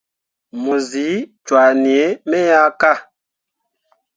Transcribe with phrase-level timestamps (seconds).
[0.61, 1.07] Mu zi
[1.45, 2.93] cwah nii me ya ka.